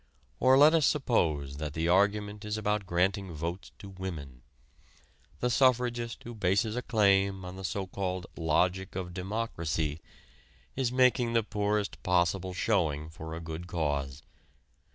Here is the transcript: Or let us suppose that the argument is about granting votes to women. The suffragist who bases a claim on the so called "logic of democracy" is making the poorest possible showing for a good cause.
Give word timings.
Or 0.39 0.57
let 0.57 0.73
us 0.73 0.87
suppose 0.87 1.57
that 1.57 1.73
the 1.73 1.87
argument 1.87 2.43
is 2.43 2.57
about 2.57 2.87
granting 2.87 3.31
votes 3.33 3.71
to 3.77 3.89
women. 3.89 4.41
The 5.41 5.51
suffragist 5.51 6.23
who 6.23 6.33
bases 6.33 6.75
a 6.75 6.81
claim 6.81 7.45
on 7.45 7.55
the 7.55 7.63
so 7.63 7.85
called 7.85 8.25
"logic 8.35 8.95
of 8.95 9.13
democracy" 9.13 10.01
is 10.75 10.91
making 10.91 11.33
the 11.33 11.43
poorest 11.43 12.01
possible 12.01 12.51
showing 12.55 13.09
for 13.11 13.35
a 13.35 13.39
good 13.39 13.67
cause. 13.67 14.23